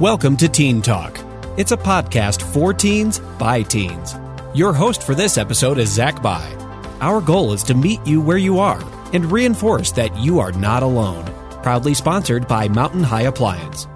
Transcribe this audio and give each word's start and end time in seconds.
Welcome 0.00 0.36
to 0.38 0.48
Teen 0.48 0.82
Talk. 0.82 1.20
It's 1.56 1.70
a 1.70 1.76
podcast 1.76 2.42
for 2.42 2.74
teens 2.74 3.20
by 3.38 3.62
teens. 3.62 4.16
Your 4.52 4.72
host 4.72 5.04
for 5.04 5.14
this 5.14 5.38
episode 5.38 5.78
is 5.78 5.88
Zach 5.88 6.20
Bye. 6.20 6.52
Our 7.00 7.20
goal 7.20 7.52
is 7.52 7.62
to 7.62 7.74
meet 7.74 8.04
you 8.04 8.20
where 8.20 8.36
you 8.36 8.58
are 8.58 8.82
and 9.12 9.30
reinforce 9.30 9.92
that 9.92 10.12
you 10.16 10.40
are 10.40 10.50
not 10.50 10.82
alone. 10.82 11.24
Proudly 11.62 11.94
sponsored 11.94 12.48
by 12.48 12.66
Mountain 12.66 13.04
High 13.04 13.22
Appliance. 13.22 13.86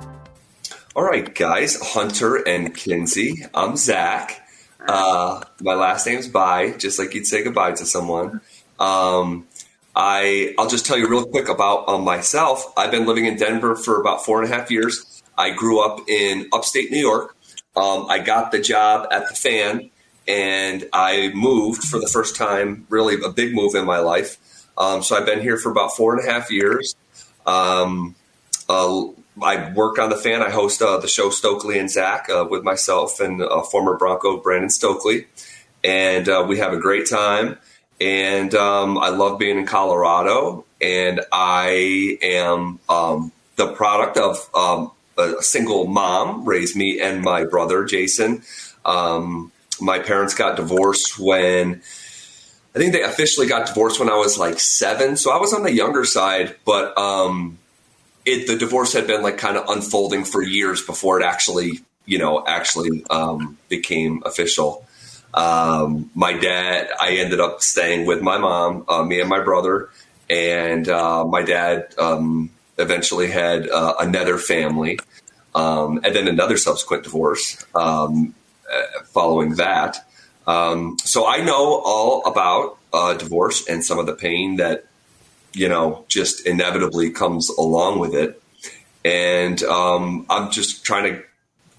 All 0.95 1.03
right, 1.03 1.34
guys, 1.34 1.77
Hunter 1.82 2.46
and 2.46 2.73
Kinsey. 2.77 3.45
I'm 3.53 3.77
Zach. 3.77 4.49
Uh, 4.79 5.43
my 5.61 5.75
last 5.75 6.07
name's 6.07 6.29
Bye, 6.29 6.75
just 6.79 7.01
like 7.01 7.12
you'd 7.12 7.27
say 7.27 7.43
goodbye 7.43 7.73
to 7.73 7.85
someone. 7.85 8.41
Um, 8.79 9.49
I 9.96 10.55
I'll 10.59 10.69
just 10.69 10.87
tell 10.87 10.96
you 10.96 11.09
real 11.09 11.27
quick 11.27 11.49
about 11.49 11.89
um, 11.89 12.05
myself. 12.05 12.73
I've 12.77 12.93
been 12.93 13.05
living 13.05 13.27
in 13.27 13.37
Denver 13.37 13.75
for 13.75 14.01
about 14.01 14.25
four 14.25 14.41
and 14.41 14.49
a 14.49 14.57
half 14.57 14.71
years. 14.71 15.07
I 15.39 15.50
grew 15.50 15.80
up 15.80 16.09
in 16.09 16.48
upstate 16.52 16.91
New 16.91 16.98
York. 16.98 17.36
Um, 17.77 18.06
I 18.09 18.19
got 18.19 18.51
the 18.51 18.60
job 18.60 19.06
at 19.12 19.28
the 19.28 19.34
fan 19.34 19.91
and 20.27 20.87
I 20.92 21.30
moved 21.34 21.84
for 21.84 21.98
the 21.98 22.09
first 22.09 22.37
time, 22.37 22.87
really 22.91 23.16
a 23.24 23.30
big 23.30 23.55
move 23.55 23.74
in 23.74 23.87
my 23.87 24.01
life. 24.01 24.37
Um, 24.77 25.02
so 25.02 25.16
I've 25.16 25.24
been 25.24 25.41
here 25.41 25.56
for 25.56 25.70
about 25.70 25.97
four 25.97 26.14
and 26.14 26.28
a 26.28 26.30
half 26.30 26.51
years. 26.51 26.95
Um, 27.47 28.14
uh, 28.69 29.06
I 29.41 29.73
work 29.73 29.98
on 29.98 30.11
the 30.11 30.16
fan. 30.16 30.42
I 30.42 30.51
host 30.51 30.83
uh, 30.83 30.98
the 30.98 31.09
show 31.09 31.30
Stokley 31.30 31.78
and 31.78 31.91
Zach 31.91 32.28
uh, 32.28 32.47
with 32.48 32.62
myself 32.62 33.20
and 33.20 33.41
uh, 33.41 33.62
former 33.62 33.97
Bronco 33.97 34.36
Brandon 34.39 34.69
Stokley. 34.69 35.27
And 35.83 36.28
uh, 36.28 36.45
we 36.47 36.59
have 36.59 36.73
a 36.73 36.78
great 36.78 37.09
time. 37.09 37.56
And 38.00 38.55
um, 38.55 38.98
I 38.98 39.09
love 39.09 39.39
being 39.39 39.59
in 39.59 39.66
Colorado. 39.66 40.64
And 40.80 41.20
I 41.33 42.19
am 42.20 42.80
um, 42.89 43.33
the 43.56 43.73
product 43.73 44.16
of 44.19 44.50
um, 44.55 44.92
a 45.18 45.42
single 45.42 45.86
mom 45.86 46.45
raised 46.45 46.77
me 46.77 47.00
and 47.00 47.22
my 47.22 47.45
brother 47.45 47.84
Jason. 47.84 48.42
Um, 48.84 49.52
my 49.80 49.98
parents 49.98 50.34
got 50.34 50.56
divorced 50.56 51.19
when 51.19 51.83
I 52.75 52.78
think 52.78 52.92
they 52.92 53.02
officially 53.02 53.47
got 53.47 53.66
divorced 53.66 53.98
when 53.98 54.08
I 54.08 54.16
was 54.16 54.38
like 54.38 54.60
seven, 54.60 55.16
so 55.16 55.33
I 55.33 55.38
was 55.38 55.52
on 55.52 55.62
the 55.62 55.72
younger 55.72 56.05
side. 56.05 56.56
But 56.64 56.97
um, 56.97 57.58
it 58.25 58.47
the 58.47 58.56
divorce 58.56 58.92
had 58.92 59.06
been 59.06 59.22
like 59.22 59.38
kind 59.38 59.56
of 59.56 59.69
unfolding 59.69 60.25
for 60.25 60.42
years 60.42 60.83
before 60.83 61.20
it 61.20 61.25
actually, 61.25 61.80
you 62.06 62.19
know, 62.19 62.44
actually 62.47 63.05
um, 63.10 63.58
became 63.69 64.22
official. 64.25 64.86
Um, 65.34 66.10
my 66.14 66.32
dad, 66.32 66.88
I 67.00 67.16
ended 67.16 67.41
up 67.41 67.62
staying 67.62 68.06
with 68.06 68.22
my 68.22 68.38
mom, 68.38 68.84
uh, 68.88 69.03
me 69.03 69.20
and 69.20 69.28
my 69.28 69.41
brother, 69.41 69.91
and 70.30 70.88
uh, 70.88 71.25
my 71.25 71.42
dad 71.42 71.94
um, 71.98 72.50
eventually 72.79 73.31
had 73.31 73.69
uh, 73.69 73.95
another 74.01 74.39
family, 74.39 74.98
um, 75.55 76.01
and 76.05 76.15
then 76.15 76.29
another 76.29 76.57
subsequent 76.57 77.05
divorce 77.05 77.65
um, 77.75 78.34
uh, 78.73 79.03
following 79.05 79.57
that. 79.57 79.98
Um, 80.47 80.97
so 81.05 81.27
I 81.27 81.39
know 81.45 81.83
all 81.84 82.25
about 82.27 82.79
uh, 82.93 83.15
divorce 83.15 83.67
and 83.69 83.84
some 83.84 83.99
of 83.99 84.06
the 84.06 84.15
pain 84.15 84.56
that 84.56 84.87
you 85.53 85.69
know 85.69 86.05
just 86.09 86.47
inevitably 86.47 87.11
comes 87.11 87.51
along 87.51 87.99
with 87.99 88.15
it. 88.15 88.43
And 89.05 89.62
um, 89.62 90.27
I'm 90.29 90.51
just 90.51 90.84
trying 90.84 91.15
to 91.15 91.23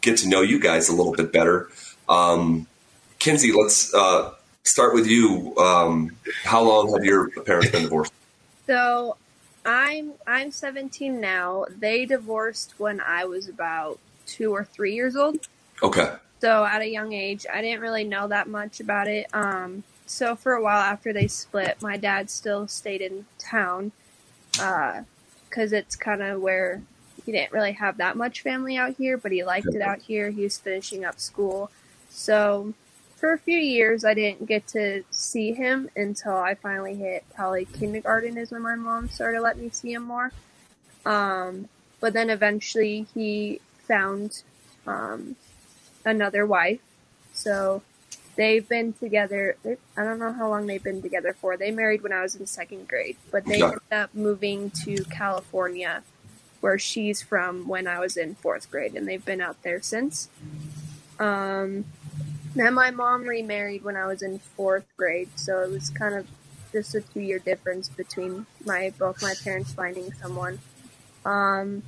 get 0.02 0.17
to 0.20 0.30
know 0.30 0.42
you 0.42 0.59
guys 0.59 0.89
a 0.89 0.95
little 0.95 1.14
bit 1.14 1.31
better. 1.31 1.70
Um, 2.08 2.67
Kinsey, 3.20 3.52
let's 3.52 3.94
uh, 3.94 4.33
start 4.64 4.94
with 4.94 5.08
you. 5.08 5.55
Um, 5.58 6.16
how 6.44 6.64
long 6.64 6.94
have 6.94 7.03
your 7.03 7.30
parents 7.44 7.70
been 7.72 7.83
divorced? 7.83 8.14
So 8.66 9.17
I'm 9.65 10.13
I'm 10.25 10.52
17 10.52 11.19
now. 11.19 11.65
They 11.69 12.05
divorced 12.05 12.75
when 12.77 13.02
I 13.02 13.25
was 13.25 13.47
about 13.47 13.99
two 14.25 14.53
or 14.53 14.63
three 14.63 14.93
years 14.93 15.15
old. 15.15 15.47
Okay. 15.81 16.13
So 16.41 16.63
at 16.63 16.81
a 16.81 16.89
young 16.89 17.13
age, 17.13 17.45
I 17.52 17.61
didn't 17.61 17.81
really 17.81 18.03
know 18.03 18.27
that 18.27 18.47
much 18.47 18.80
about 18.80 19.07
it. 19.07 19.27
Um, 19.33 19.83
so 20.05 20.35
for 20.35 20.53
a 20.53 20.61
while 20.61 20.81
after 20.81 21.11
they 21.11 21.27
split, 21.27 21.81
my 21.81 21.97
dad 21.97 22.30
still 22.30 22.67
stayed 22.67 23.02
in 23.02 23.25
town 23.37 23.92
because 24.52 25.73
uh, 25.73 25.77
it's 25.77 25.95
kind 25.95 26.21
of 26.21 26.41
where 26.41 26.81
he 27.26 27.31
didn't 27.31 27.52
really 27.52 27.73
have 27.73 27.97
that 27.97 28.15
much 28.15 28.41
family 28.41 28.77
out 28.77 28.95
here, 28.97 29.17
but 29.17 29.31
he 29.31 29.43
liked 29.43 29.67
it 29.67 29.81
out 29.81 29.99
here. 29.99 30.30
He 30.31 30.43
was 30.43 30.58
finishing 30.58 31.03
up 31.03 31.20
school, 31.20 31.70
so 32.09 32.73
for 33.19 33.33
a 33.33 33.37
few 33.37 33.57
years, 33.57 34.05
I 34.05 34.13
didn't 34.13 34.45
get 34.45 34.67
to 34.69 35.03
see 35.11 35.52
him 35.52 35.89
until 35.95 36.37
I 36.37 36.55
finally 36.55 36.95
hit 36.95 37.25
probably 37.35 37.65
kindergarten 37.65 38.37
is 38.37 38.52
when 38.52 38.61
my 38.61 38.75
mom 38.75 39.09
started 39.09 39.41
letting 39.41 39.63
me 39.63 39.69
see 39.69 39.93
him 39.93 40.03
more. 40.03 40.31
Um, 41.05 41.67
but 41.99 42.13
then 42.13 42.29
eventually 42.29 43.08
he 43.13 43.59
found 43.87 44.43
um, 44.87 45.35
another 46.05 46.45
wife. 46.45 46.79
So 47.33 47.81
they've 48.35 48.67
been 48.67 48.93
together. 48.93 49.58
I 49.65 50.03
don't 50.03 50.19
know 50.19 50.31
how 50.31 50.49
long 50.49 50.67
they've 50.67 50.83
been 50.83 51.02
together 51.02 51.33
for. 51.33 51.58
They 51.58 51.71
married 51.71 52.02
when 52.02 52.13
I 52.13 52.21
was 52.21 52.35
in 52.35 52.45
second 52.45 52.87
grade, 52.87 53.17
but 53.31 53.45
they 53.45 53.61
ended 53.61 53.79
up 53.91 54.15
moving 54.15 54.71
to 54.85 55.03
California, 55.05 56.03
where 56.61 56.79
she's 56.79 57.21
from, 57.21 57.67
when 57.67 57.85
I 57.85 57.99
was 57.99 58.15
in 58.15 58.35
fourth 58.35 58.71
grade, 58.71 58.95
and 58.95 59.08
they've 59.08 59.23
been 59.23 59.41
out 59.41 59.61
there 59.63 59.81
since. 59.81 60.29
Um, 61.19 61.83
then 62.55 62.73
my 62.73 62.92
mom 62.92 63.23
remarried 63.23 63.83
when 63.83 63.95
I 63.95 64.08
was 64.08 64.21
in 64.21 64.39
fourth 64.39 64.86
grade, 64.98 65.30
so 65.36 65.61
it 65.61 65.70
was 65.70 65.89
kind 65.89 66.15
of 66.15 66.27
just 66.71 66.95
a 66.95 67.02
two 67.02 67.21
year 67.21 67.39
difference 67.39 67.89
between 67.89 68.45
my 68.65 68.93
both 68.98 69.21
my 69.21 69.33
parents 69.43 69.73
finding 69.73 70.11
someone. 70.14 70.59
Um, 71.26 71.83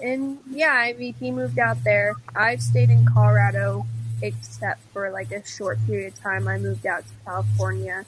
and 0.00 0.38
yeah, 0.50 0.72
I 0.72 0.92
mean, 0.94 1.14
he 1.14 1.30
moved 1.30 1.58
out 1.58 1.84
there. 1.84 2.14
I've 2.34 2.62
stayed 2.62 2.90
in 2.90 3.04
Colorado 3.04 3.86
except 4.20 4.80
for 4.92 5.10
like 5.10 5.30
a 5.32 5.46
short 5.46 5.78
period 5.86 6.12
of 6.12 6.20
time. 6.20 6.48
I 6.48 6.58
moved 6.58 6.86
out 6.86 7.04
to 7.06 7.12
California, 7.24 8.04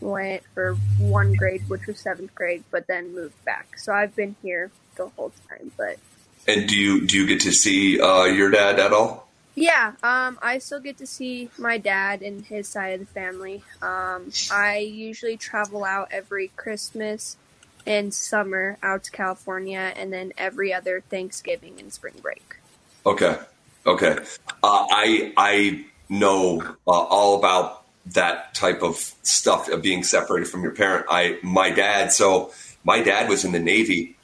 went 0.00 0.42
for 0.54 0.74
one 0.98 1.34
grade, 1.34 1.68
which 1.68 1.86
was 1.86 2.00
seventh 2.00 2.34
grade, 2.34 2.64
but 2.70 2.86
then 2.86 3.14
moved 3.14 3.44
back. 3.44 3.78
So 3.78 3.92
I've 3.92 4.14
been 4.16 4.36
here 4.42 4.70
the 4.96 5.08
whole 5.08 5.32
time. 5.48 5.72
But 5.76 5.98
and 6.46 6.68
do 6.68 6.76
you 6.76 7.06
do 7.06 7.18
you 7.18 7.26
get 7.26 7.40
to 7.40 7.52
see 7.52 8.00
uh, 8.00 8.24
your 8.24 8.50
dad 8.50 8.80
at 8.80 8.92
all? 8.92 9.27
Yeah, 9.60 9.94
um, 10.04 10.38
I 10.40 10.58
still 10.58 10.78
get 10.78 10.98
to 10.98 11.06
see 11.06 11.50
my 11.58 11.78
dad 11.78 12.22
and 12.22 12.44
his 12.44 12.68
side 12.68 12.94
of 12.94 13.00
the 13.00 13.06
family. 13.06 13.64
Um, 13.82 14.30
I 14.52 14.78
usually 14.78 15.36
travel 15.36 15.84
out 15.84 16.08
every 16.12 16.48
Christmas 16.54 17.36
and 17.84 18.14
summer 18.14 18.78
out 18.82 19.04
to 19.04 19.10
California, 19.10 19.92
and 19.96 20.12
then 20.12 20.32
every 20.38 20.72
other 20.72 21.00
Thanksgiving 21.00 21.80
and 21.80 21.92
spring 21.92 22.14
break. 22.22 22.56
Okay, 23.04 23.36
okay. 23.84 24.18
Uh, 24.62 24.86
I 24.90 25.32
I 25.36 25.86
know 26.08 26.60
uh, 26.86 26.90
all 26.90 27.38
about 27.38 27.84
that 28.12 28.54
type 28.54 28.82
of 28.82 28.96
stuff 29.22 29.68
of 29.68 29.82
being 29.82 30.04
separated 30.04 30.48
from 30.48 30.62
your 30.62 30.72
parent. 30.72 31.06
I 31.10 31.38
my 31.42 31.70
dad. 31.70 32.12
So 32.12 32.52
my 32.84 33.02
dad 33.02 33.28
was 33.28 33.44
in 33.44 33.50
the 33.50 33.58
Navy 33.58 34.17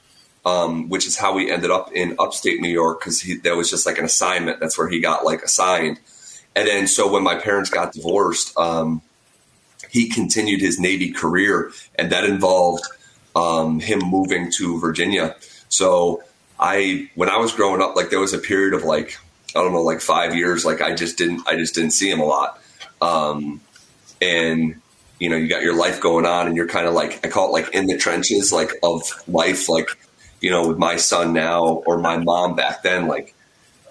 um, 0.45 0.89
which 0.89 1.07
is 1.07 1.17
how 1.17 1.33
we 1.33 1.51
ended 1.51 1.71
up 1.71 1.91
in 1.91 2.15
upstate 2.19 2.61
New 2.61 2.69
York 2.69 2.99
because 2.99 3.23
that 3.43 3.55
was 3.55 3.69
just 3.69 3.85
like 3.85 3.97
an 3.97 4.05
assignment. 4.05 4.59
That's 4.59 4.77
where 4.77 4.87
he 4.87 4.99
got 4.99 5.25
like 5.25 5.41
assigned. 5.41 5.99
And 6.55 6.67
then 6.67 6.87
so 6.87 7.11
when 7.11 7.23
my 7.23 7.35
parents 7.35 7.69
got 7.69 7.93
divorced, 7.93 8.57
um, 8.57 9.01
he 9.89 10.09
continued 10.09 10.61
his 10.61 10.79
Navy 10.79 11.11
career, 11.11 11.71
and 11.95 12.11
that 12.11 12.23
involved 12.23 12.83
um, 13.35 13.79
him 13.79 13.99
moving 13.99 14.51
to 14.57 14.79
Virginia. 14.79 15.35
So 15.67 16.23
I, 16.59 17.09
when 17.15 17.29
I 17.29 17.37
was 17.37 17.51
growing 17.51 17.81
up, 17.81 17.95
like 17.95 18.09
there 18.09 18.19
was 18.19 18.33
a 18.33 18.37
period 18.37 18.73
of 18.73 18.83
like 18.83 19.17
I 19.55 19.61
don't 19.61 19.71
know, 19.71 19.81
like 19.81 20.01
five 20.01 20.35
years, 20.35 20.65
like 20.65 20.81
I 20.81 20.93
just 20.93 21.17
didn't, 21.17 21.47
I 21.47 21.55
just 21.55 21.73
didn't 21.75 21.91
see 21.91 22.09
him 22.09 22.19
a 22.19 22.25
lot. 22.25 22.61
Um, 23.01 23.61
and 24.21 24.81
you 25.17 25.29
know, 25.29 25.37
you 25.37 25.47
got 25.47 25.61
your 25.61 25.75
life 25.75 26.01
going 26.01 26.25
on, 26.25 26.47
and 26.47 26.57
you're 26.57 26.67
kind 26.67 26.87
of 26.87 26.93
like 26.93 27.25
I 27.25 27.29
call 27.29 27.49
it 27.49 27.51
like 27.51 27.73
in 27.73 27.87
the 27.87 27.97
trenches, 27.97 28.51
like 28.51 28.71
of 28.83 29.01
life, 29.27 29.69
like 29.69 29.89
you 30.41 30.49
know, 30.49 30.67
with 30.67 30.77
my 30.77 30.97
son 30.97 31.33
now 31.33 31.65
or 31.65 31.97
my 31.97 32.17
mom 32.17 32.55
back 32.55 32.83
then, 32.83 33.07
like 33.07 33.33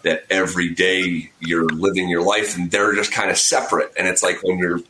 that 0.03 0.25
every 0.31 0.75
day 0.75 1.31
you're 1.41 1.67
living 1.67 2.09
your 2.09 2.23
life 2.23 2.57
and 2.57 2.71
they're 2.71 2.95
just 2.95 3.13
kind 3.13 3.31
of 3.31 3.39
separate. 3.39 3.93
And 3.97 4.07
it's 4.07 4.23
like 4.23 4.43
when 4.43 4.59
you're 4.59 4.81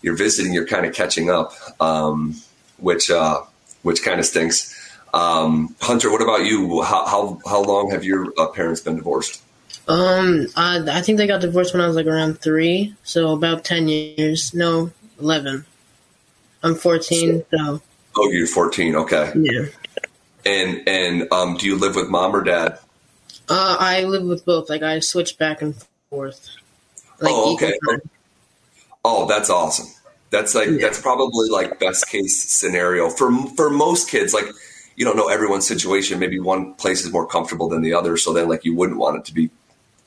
you're 0.00 0.16
visiting, 0.16 0.52
you're 0.52 0.66
kind 0.66 0.84
of 0.84 0.94
catching 0.94 1.30
up, 1.30 1.52
um, 1.80 2.34
which 2.78 3.10
uh, 3.10 3.42
which 3.82 4.02
kind 4.02 4.18
of 4.18 4.26
stinks. 4.26 4.78
Um, 5.14 5.76
Hunter, 5.80 6.10
what 6.10 6.22
about 6.22 6.44
you? 6.46 6.82
How 6.82 7.06
how, 7.06 7.40
how 7.46 7.62
long 7.62 7.90
have 7.90 8.04
your 8.04 8.32
uh, 8.38 8.48
parents 8.48 8.80
been 8.80 8.96
divorced? 8.96 9.42
Um, 9.88 10.46
I, 10.56 10.82
I 10.88 11.02
think 11.02 11.18
they 11.18 11.26
got 11.26 11.40
divorced 11.40 11.74
when 11.74 11.82
I 11.82 11.86
was 11.86 11.96
like 11.96 12.06
around 12.06 12.40
three, 12.40 12.94
so 13.02 13.32
about 13.32 13.64
ten 13.64 13.88
years. 13.88 14.54
No, 14.54 14.90
eleven. 15.20 15.66
I'm 16.62 16.76
fourteen, 16.76 17.44
so. 17.50 17.82
Oh, 18.16 18.30
you're 18.30 18.46
fourteen. 18.46 18.94
Okay. 18.94 19.32
Yeah. 19.34 19.66
And 20.44 20.88
and 20.88 21.32
um, 21.32 21.56
do 21.56 21.66
you 21.66 21.76
live 21.76 21.96
with 21.96 22.08
mom 22.08 22.34
or 22.34 22.42
dad? 22.42 22.78
Uh, 23.48 23.76
I 23.78 24.04
live 24.04 24.24
with 24.24 24.44
both. 24.44 24.68
Like 24.68 24.82
I 24.82 25.00
switch 25.00 25.38
back 25.38 25.62
and 25.62 25.74
forth. 26.10 26.48
Like, 27.20 27.32
oh, 27.32 27.54
okay. 27.54 27.74
Oh, 29.04 29.26
that's 29.26 29.50
awesome. 29.50 29.86
That's 30.30 30.54
like 30.54 30.68
yeah. 30.68 30.78
that's 30.80 31.00
probably 31.00 31.48
like 31.48 31.78
best 31.78 32.08
case 32.08 32.50
scenario 32.50 33.10
for 33.10 33.30
for 33.48 33.70
most 33.70 34.08
kids. 34.10 34.32
Like 34.32 34.46
you 34.96 35.04
don't 35.04 35.16
know 35.16 35.28
everyone's 35.28 35.66
situation. 35.66 36.18
Maybe 36.18 36.40
one 36.40 36.74
place 36.74 37.04
is 37.04 37.12
more 37.12 37.26
comfortable 37.26 37.68
than 37.68 37.82
the 37.82 37.94
other. 37.94 38.16
So 38.16 38.32
then 38.32 38.48
like 38.48 38.64
you 38.64 38.74
wouldn't 38.74 38.98
want 38.98 39.18
it 39.18 39.24
to 39.26 39.34
be 39.34 39.50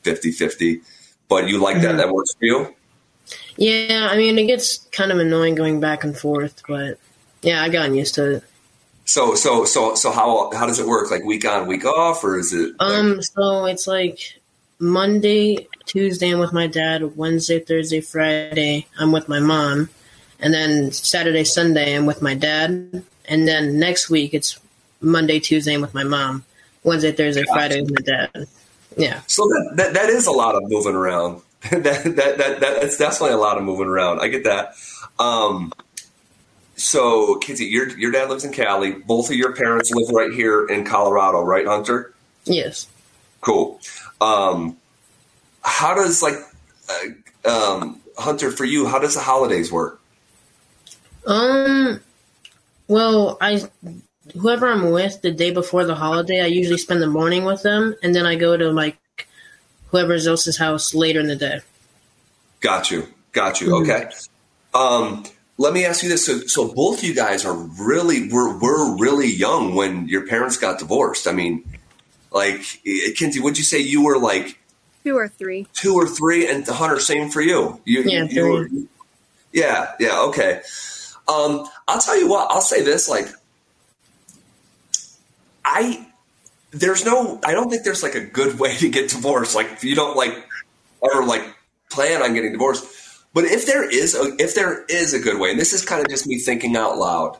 50 0.03 0.31
50. 0.31 0.81
But 1.27 1.47
you 1.47 1.59
like 1.59 1.81
that. 1.81 1.95
Mhm. 1.95 1.97
That 1.97 2.09
works 2.11 2.33
for 2.33 2.45
you? 2.45 2.75
Yeah, 3.57 4.09
I 4.11 4.17
mean, 4.17 4.37
it 4.37 4.45
gets 4.45 4.77
kind 4.91 5.11
of 5.11 5.17
annoying 5.17 5.55
going 5.55 5.79
back 5.79 6.03
and 6.03 6.15
forth, 6.15 6.61
but 6.67 6.99
yeah, 7.41 7.63
i've 7.63 7.71
gotten 7.71 7.95
used 7.95 8.15
to 8.15 8.35
it. 8.37 8.43
So 9.05 9.35
so 9.35 9.65
so 9.65 9.95
so 9.95 10.11
how 10.11 10.51
how 10.53 10.65
does 10.65 10.79
it 10.79 10.87
work? 10.87 11.11
Like 11.11 11.23
week 11.23 11.45
on, 11.45 11.67
week 11.67 11.85
off, 11.85 12.23
or 12.23 12.37
is 12.39 12.51
it? 12.53 12.73
like- 12.79 12.91
Um, 12.91 13.21
so 13.21 13.65
it's 13.65 13.87
like 13.87 14.19
Monday, 14.79 15.67
Tuesday, 15.85 16.31
I'm 16.31 16.39
with 16.39 16.53
my 16.53 16.67
dad. 16.67 17.15
Wednesday, 17.15 17.59
Thursday, 17.59 18.01
Friday, 18.01 18.87
I'm 18.99 19.11
with 19.11 19.29
my 19.29 19.39
mom, 19.39 19.89
and 20.39 20.53
then 20.53 20.91
Saturday, 20.91 21.43
Sunday, 21.43 21.95
I'm 21.95 22.05
with 22.05 22.21
my 22.21 22.33
dad. 22.33 23.03
And 23.27 23.47
then 23.47 23.79
next 23.79 24.09
week, 24.09 24.33
it's 24.33 24.59
Monday, 25.01 25.39
Tuesday, 25.39 25.73
I'm 25.75 25.81
with 25.81 25.93
my 25.93 26.03
mom. 26.03 26.43
Wednesday, 26.83 27.11
Thursday, 27.11 27.43
Gotcha. 27.43 27.53
Friday 27.53 27.81
with 27.81 27.91
my 27.95 28.01
dad. 28.01 28.47
Yeah. 28.97 29.21
So 29.27 29.43
that, 29.47 29.73
that 29.77 29.93
that 29.93 30.09
is 30.09 30.25
a 30.27 30.31
lot 30.31 30.55
of 30.55 30.63
moving 30.69 30.95
around. 30.95 31.41
that, 31.71 31.83
that 31.83 32.37
that 32.37 32.59
that's 32.59 32.97
definitely 32.97 33.33
a 33.35 33.37
lot 33.37 33.57
of 33.57 33.63
moving 33.63 33.87
around. 33.87 34.19
I 34.19 34.27
get 34.29 34.43
that. 34.45 34.75
Um, 35.19 35.71
so, 36.75 37.35
Kinsey, 37.37 37.65
your 37.65 37.89
your 37.97 38.11
dad 38.11 38.29
lives 38.29 38.43
in 38.43 38.51
Cali. 38.51 38.91
Both 38.91 39.29
of 39.29 39.35
your 39.35 39.53
parents 39.53 39.91
live 39.91 40.09
right 40.09 40.31
here 40.31 40.65
in 40.67 40.85
Colorado, 40.85 41.41
right, 41.41 41.65
Hunter? 41.65 42.13
Yes. 42.45 42.87
Cool. 43.41 43.79
Um, 44.19 44.77
how 45.61 45.95
does 45.95 46.21
like 46.21 46.35
uh, 46.89 47.49
um, 47.49 48.01
Hunter 48.17 48.51
for 48.51 48.65
you? 48.65 48.87
How 48.87 48.99
does 48.99 49.15
the 49.15 49.21
holidays 49.21 49.71
work? 49.71 50.01
Um. 51.25 52.01
Well, 52.87 53.37
I 53.41 53.63
whoever 54.33 54.67
I'm 54.67 54.91
with 54.91 55.21
the 55.21 55.31
day 55.31 55.51
before 55.51 55.85
the 55.85 55.95
holiday, 55.95 56.41
I 56.41 56.47
usually 56.47 56.77
spend 56.77 57.01
the 57.01 57.07
morning 57.07 57.45
with 57.45 57.63
them, 57.63 57.95
and 58.03 58.13
then 58.13 58.25
I 58.25 58.35
go 58.35 58.57
to 58.57 58.71
like 58.71 58.97
whoever 59.89 60.13
else's 60.13 60.57
house 60.57 60.93
later 60.93 61.19
in 61.19 61.27
the 61.27 61.35
day. 61.35 61.61
Got 62.59 62.91
you. 62.91 63.07
Got 63.31 63.61
you. 63.61 63.67
Mhm. 63.69 63.81
Okay. 63.81 64.09
Um, 64.73 65.23
let 65.57 65.73
me 65.73 65.85
ask 65.85 66.03
you 66.03 66.09
this. 66.09 66.25
So, 66.25 66.39
so 66.39 66.73
both 66.73 67.03
you 67.03 67.13
guys 67.13 67.45
are 67.45 67.53
really, 67.53 68.29
were, 68.29 68.57
were 68.57 68.97
really 68.97 69.27
young 69.31 69.75
when 69.75 70.07
your 70.07 70.27
parents 70.27 70.57
got 70.57 70.79
divorced. 70.79 71.27
I 71.27 71.31
mean, 71.31 71.63
like, 72.31 72.61
eh, 72.85 73.11
Kinsey, 73.15 73.39
would 73.39 73.57
you 73.57 73.63
say 73.63 73.79
you 73.79 74.03
were 74.03 74.17
like 74.17 74.59
Two 75.03 75.17
or 75.17 75.27
three. 75.27 75.67
two 75.73 75.93
or 75.93 76.07
three? 76.07 76.49
And 76.49 76.67
Hunter, 76.67 76.99
same 76.99 77.29
for 77.29 77.41
you. 77.41 77.79
You, 77.85 78.03
Yeah, 78.03 78.23
you, 78.23 78.29
you 78.29 78.51
were, 78.51 78.69
yeah, 79.53 79.93
yeah. 79.99 80.21
Okay. 80.23 80.61
Um, 81.27 81.67
I'll 81.87 82.01
tell 82.01 82.19
you 82.19 82.27
what, 82.27 82.51
I'll 82.51 82.61
say 82.61 82.83
this, 82.83 83.09
like, 83.09 83.27
I, 85.63 86.05
there's 86.71 87.03
no, 87.05 87.39
I 87.43 87.53
don't 87.53 87.69
think 87.69 87.83
there's 87.83 88.03
like 88.03 88.15
a 88.15 88.21
good 88.21 88.59
way 88.59 88.75
to 88.77 88.89
get 88.89 89.09
divorced. 89.09 89.55
Like, 89.55 89.71
if 89.71 89.83
you 89.83 89.95
don't 89.95 90.15
like 90.17 90.45
ever 91.03 91.23
like 91.23 91.55
plan 91.89 92.21
on 92.21 92.33
getting 92.33 92.51
divorced. 92.51 92.85
But 93.35 93.43
if 93.43 93.65
there 93.65 93.83
is 93.83 94.15
a 94.15 94.33
if 94.41 94.55
there 94.55 94.85
is 94.85 95.13
a 95.13 95.19
good 95.19 95.37
way, 95.41 95.51
and 95.51 95.59
this 95.59 95.73
is 95.73 95.83
kind 95.83 96.01
of 96.01 96.09
just 96.09 96.25
me 96.25 96.39
thinking 96.39 96.77
out 96.77 96.97
loud, 96.97 97.37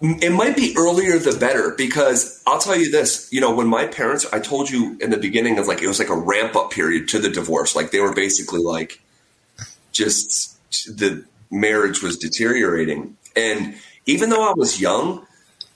it 0.00 0.30
might 0.30 0.54
be 0.54 0.72
earlier 0.78 1.18
the 1.18 1.36
better 1.36 1.74
because 1.76 2.40
I'll 2.46 2.60
tell 2.60 2.76
you 2.76 2.92
this, 2.92 3.28
you 3.32 3.40
know, 3.40 3.52
when 3.52 3.66
my 3.66 3.88
parents 3.88 4.24
I 4.32 4.38
told 4.38 4.70
you 4.70 4.96
in 5.00 5.10
the 5.10 5.16
beginning 5.16 5.58
of 5.58 5.66
like 5.66 5.82
it 5.82 5.88
was 5.88 5.98
like 5.98 6.08
a 6.08 6.16
ramp 6.16 6.54
up 6.54 6.70
period 6.70 7.08
to 7.08 7.18
the 7.18 7.28
divorce. 7.28 7.74
Like 7.74 7.90
they 7.90 7.98
were 7.98 8.14
basically 8.14 8.60
like 8.60 9.02
just 9.90 10.56
the 10.86 11.24
marriage 11.50 12.00
was 12.00 12.18
deteriorating. 12.18 13.16
And 13.34 13.74
even 14.06 14.30
though 14.30 14.48
I 14.48 14.52
was 14.54 14.80
young, 14.80 15.26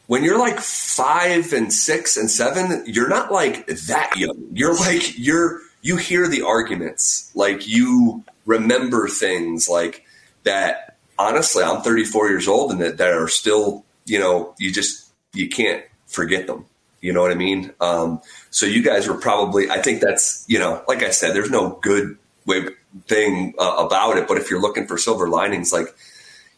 when 0.07 0.23
you're 0.23 0.39
like 0.39 0.61
five 0.61 1.53
and 1.53 1.73
six 1.73 2.17
and 2.17 2.31
seven, 2.31 2.85
you're 2.87 3.09
not 3.09 3.33
like 3.33 3.67
that 3.67 4.17
young. 4.17 4.51
You're 4.53 4.77
like 4.77 5.19
you're 5.19 5.66
you 5.87 5.97
hear 5.97 6.27
the 6.27 6.43
arguments, 6.43 7.31
like 7.37 7.69
you 7.69 8.25
remember 8.45 9.07
things 9.07 9.69
like 9.69 10.05
that. 10.43 10.97
Honestly, 11.17 11.63
I'm 11.63 11.81
34 11.81 12.29
years 12.29 12.49
old 12.49 12.73
and 12.73 12.81
that, 12.81 12.99
that 12.99 13.13
are 13.13 13.29
still, 13.29 13.85
you 14.05 14.19
know, 14.19 14.53
you 14.59 14.73
just 14.73 15.13
you 15.33 15.49
can't 15.49 15.85
forget 16.09 16.49
them. 16.49 16.67
You 17.01 17.13
know 17.13 17.23
what 17.23 17.31
I 17.31 17.37
mean? 17.37 17.73
Um, 17.81 18.21
so 18.51 18.67
you 18.67 18.83
guys 18.83 19.07
were 19.07 19.17
probably. 19.17 19.71
I 19.71 19.81
think 19.81 20.01
that's 20.01 20.45
you 20.49 20.59
know, 20.59 20.83
like 20.89 21.05
I 21.05 21.11
said, 21.11 21.37
there's 21.37 21.51
no 21.51 21.79
good 21.81 22.19
way 22.47 22.67
thing 23.07 23.55
uh, 23.57 23.77
about 23.87 24.17
it. 24.19 24.27
But 24.27 24.39
if 24.39 24.51
you're 24.51 24.61
looking 24.61 24.89
for 24.89 24.99
silver 24.99 25.29
linings, 25.29 25.73
like 25.73 25.95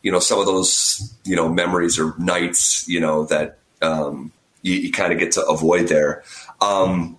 you 0.02 0.10
know, 0.10 0.20
some 0.20 0.40
of 0.40 0.46
those, 0.46 1.12
you 1.24 1.36
know, 1.36 1.50
memories 1.50 1.98
or 1.98 2.14
nights, 2.18 2.88
you 2.88 3.00
know, 3.00 3.26
that 3.26 3.58
um, 3.82 4.32
you, 4.62 4.74
you 4.74 4.90
kind 4.90 5.12
of 5.12 5.18
get 5.18 5.32
to 5.32 5.44
avoid 5.44 5.88
there. 5.88 6.22
Um, 6.62 7.18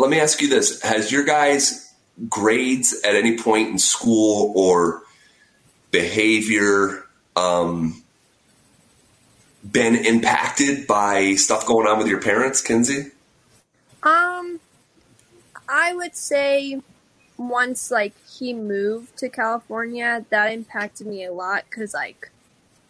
let 0.00 0.10
me 0.10 0.18
ask 0.18 0.40
you 0.40 0.48
this: 0.48 0.82
Has 0.82 1.12
your 1.12 1.24
guys' 1.24 1.92
grades 2.28 2.98
at 3.04 3.14
any 3.14 3.36
point 3.36 3.68
in 3.68 3.78
school 3.78 4.52
or 4.56 5.02
behavior 5.90 7.04
um, 7.36 8.02
been 9.70 9.94
impacted 9.94 10.86
by 10.86 11.34
stuff 11.34 11.66
going 11.66 11.86
on 11.86 11.98
with 11.98 12.08
your 12.08 12.20
parents, 12.20 12.62
Kinsey? 12.62 13.10
Um, 14.02 14.60
I 15.68 15.94
would 15.94 16.16
say 16.16 16.80
once 17.36 17.90
like 17.90 18.14
he 18.26 18.52
moved 18.52 19.16
to 19.18 19.28
California, 19.28 20.24
that 20.30 20.52
impacted 20.52 21.06
me 21.06 21.24
a 21.24 21.32
lot 21.32 21.64
because 21.68 21.94
like 21.94 22.30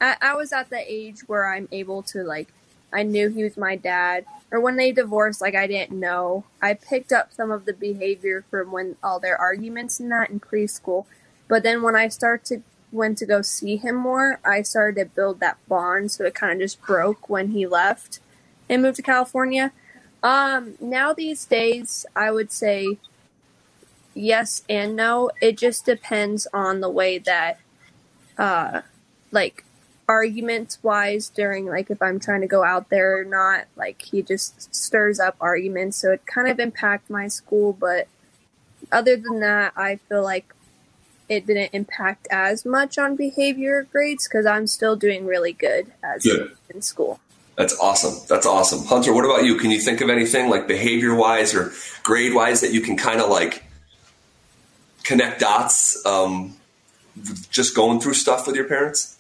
I, 0.01 0.17
I 0.21 0.35
was 0.35 0.53
at 0.53 0.71
the 0.71 0.81
age 0.87 1.21
where 1.27 1.53
I'm 1.53 1.69
able 1.73 2.03
to 2.05 2.23
like 2.23 2.49
I 2.93 3.03
knew 3.03 3.29
he 3.29 3.45
was 3.45 3.57
my 3.57 3.77
dad. 3.77 4.25
Or 4.51 4.61
when 4.61 4.77
they 4.77 4.93
divorced, 4.93 5.41
like 5.41 5.55
I 5.55 5.67
didn't 5.67 5.99
know. 5.99 6.45
I 6.61 6.75
picked 6.75 7.13
up 7.13 7.33
some 7.33 7.51
of 7.51 7.65
the 7.65 7.73
behavior 7.73 8.45
from 8.51 8.73
when 8.73 8.97
all 9.03 9.21
their 9.21 9.37
arguments 9.37 10.01
and 10.01 10.11
that 10.11 10.31
in 10.31 10.41
preschool. 10.41 11.07
But 11.49 11.63
then 11.63 11.83
when 11.83 11.97
I 11.97 12.09
started 12.09 12.47
to 12.47 12.63
went 12.93 13.19
to 13.19 13.27
go 13.27 13.43
see 13.43 13.77
him 13.77 13.95
more, 13.95 14.41
I 14.45 14.63
started 14.63 15.01
to 15.01 15.15
build 15.15 15.41
that 15.41 15.59
bond. 15.69 16.11
So 16.11 16.25
it 16.25 16.35
kind 16.35 16.55
of 16.55 16.61
just 16.61 16.83
broke 16.83 17.29
when 17.29 17.51
he 17.51 17.67
left 17.67 18.21
and 18.69 18.83
moved 18.83 18.97
to 18.97 19.03
California. 19.03 19.73
Um, 20.23 20.75
now 20.81 21.13
these 21.13 21.45
days, 21.45 22.05
I 22.15 22.31
would 22.31 22.53
say 22.53 22.99
yes 24.15 24.63
and 24.69 24.97
no. 24.97 25.31
It 25.41 25.57
just 25.57 25.87
depends 25.87 26.47
on 26.53 26.81
the 26.81 26.91
way 26.91 27.19
that, 27.19 27.59
uh, 28.37 28.83
like 29.31 29.65
arguments 30.11 30.83
wise 30.83 31.29
during 31.29 31.67
like 31.67 31.89
if 31.89 32.03
I'm 32.03 32.19
trying 32.19 32.41
to 32.41 32.49
go 32.49 32.65
out 32.65 32.91
there 32.91 33.21
or 33.21 33.25
not. 33.25 33.67
Like 33.77 34.03
he 34.03 34.23
just 34.23 34.75
stirs 34.75 35.21
up 35.21 35.37
arguments, 35.41 35.99
so 35.99 36.11
it 36.11 36.27
kind 36.27 36.49
of 36.49 36.59
impact 36.59 37.09
my 37.09 37.29
school. 37.29 37.73
But 37.73 38.09
other 38.91 39.17
than 39.17 39.39
that, 39.39 39.73
I 39.77 39.97
feel 40.09 40.25
like 40.25 40.53
it 41.29 41.47
didn't 41.47 41.71
impact 41.73 42.27
as 42.29 42.67
much 42.67 42.99
on 42.99 43.15
behavior 43.15 43.87
grades 43.93 44.27
because 44.27 44.47
I'm 44.47 44.67
still 44.67 44.97
doing 44.97 45.27
really 45.27 45.53
good 45.53 45.93
as 46.03 46.25
Good. 46.25 46.57
in 46.75 46.83
school. 46.83 47.21
That's 47.55 47.79
awesome. 47.79 48.27
That's 48.29 48.47
awesome. 48.47 48.85
Hunter, 48.87 49.13
what 49.13 49.25
about 49.25 49.45
you? 49.45 49.55
Can 49.59 49.71
you 49.71 49.79
think 49.79 50.01
of 50.01 50.11
anything 50.11 50.51
like 50.51 50.67
behavior 50.67 51.15
wise 51.15 51.55
or 51.55 51.73
grade 52.03 52.35
wise 52.35 52.63
that 52.63 52.73
you 52.73 52.81
can 52.81 52.97
kind 52.97 53.21
of 53.21 53.31
like 53.31 53.63
connect 55.05 55.39
dots 55.39 56.05
um, 56.05 56.57
just 57.51 57.77
going 57.77 58.01
through 58.01 58.15
stuff 58.15 58.49
with 58.49 58.57
your 58.57 58.65
parents? 58.65 59.19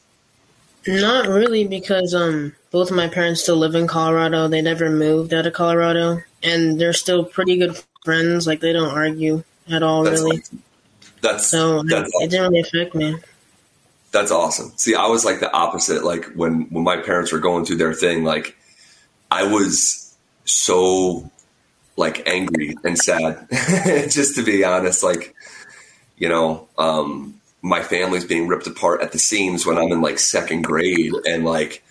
Not 0.87 1.29
really, 1.29 1.67
because 1.67 2.15
um, 2.15 2.55
both 2.71 2.91
of 2.91 2.97
my 2.97 3.09
parents 3.09 3.43
still 3.43 3.57
live 3.57 3.75
in 3.75 3.87
Colorado. 3.87 4.49
They 4.49 4.63
never 4.63 4.89
moved 4.91 5.35
out 5.35 5.47
of 5.47 5.53
Colorado, 5.53 6.21
and 6.43 6.81
they're 6.81 6.93
still 6.95 7.25
pretty 7.25 7.59
good 7.59 7.77
friends. 8.05 8.47
Like 8.47 8.61
they 8.61 8.73
don't 8.73 8.89
argue 8.91 9.45
at 9.71 9.83
all, 9.83 10.05
That's 10.05 10.21
really. 10.21 10.39
awesome. 10.39 10.63
That's 11.21 11.47
So 11.47 11.83
that's 11.83 12.09
it, 12.09 12.25
it 12.25 12.31
didn't 12.31 12.51
really 12.51 12.61
affect 12.61 12.95
me. 12.95 13.17
That's 14.13 14.31
awesome. 14.31 14.73
See, 14.77 14.95
I 14.95 15.07
was 15.07 15.25
like 15.25 15.41
the 15.41 15.53
opposite. 15.53 16.03
Like 16.03 16.25
when 16.33 16.63
when 16.71 16.83
my 16.83 16.97
parents 16.97 17.33
were 17.33 17.39
going 17.39 17.65
through 17.65 17.77
their 17.77 17.95
thing, 17.95 18.25
like 18.25 18.57
I 19.31 19.45
was 19.45 20.17
so 20.45 21.31
like 21.97 22.27
angry 22.27 22.75
and 22.85 22.99
sad. 22.99 23.47
Just 24.11 24.37
to 24.37 24.43
be 24.43 24.65
honest, 24.65 25.03
like 25.03 25.35
you 26.17 26.29
know, 26.29 26.69
um, 26.79 27.40
my 27.63 27.83
family's 27.83 28.25
being 28.25 28.49
ripped 28.49 28.67
apart 28.67 29.03
at 29.03 29.13
the 29.13 29.19
seams 29.19 29.67
when 29.67 29.79
I'm 29.79 29.93
in 29.93 30.01
like 30.01 30.19
second 30.19 30.63
grade, 30.63 31.13
and 31.27 31.45
like 31.45 31.83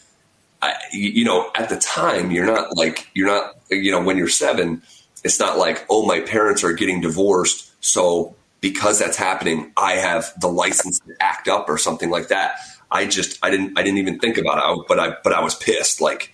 I, 0.62 0.76
you 0.92 1.26
know, 1.26 1.50
at 1.56 1.70
the 1.70 1.78
time, 1.78 2.32
you're 2.32 2.46
not 2.46 2.76
like 2.76 3.08
you're 3.14 3.28
not 3.28 3.56
you 3.70 3.92
know 3.92 4.02
when 4.02 4.18
you're 4.18 4.28
seven, 4.28 4.82
it's 5.24 5.40
not 5.40 5.58
like 5.58 5.86
oh 5.90 6.06
my 6.06 6.20
parents 6.22 6.64
are 6.64 6.74
getting 6.74 7.02
divorced, 7.02 7.72
so 7.82 8.36
because 8.62 9.00
that's 9.00 9.18
happening, 9.18 9.72
I 9.78 9.94
have 9.94 10.34
the 10.40 10.50
license 10.50 11.00
to 11.00 11.16
act 11.22 11.48
up 11.48 11.70
or 11.70 11.78
something 11.78 12.10
like 12.10 12.30
that. 12.30 12.60
I 12.92 13.06
just 13.06 13.40
I 13.44 13.50
didn't 13.50 13.78
I 13.78 13.84
didn't 13.84 14.00
even 14.00 14.20
think 14.20 14.38
about 14.38 14.58
it, 14.58 14.64
I, 14.64 14.76
but 14.88 15.00
I 15.00 15.16
but 15.24 15.34
I 15.34 15.42
was 15.42 15.56
pissed 15.56 16.02
like, 16.02 16.34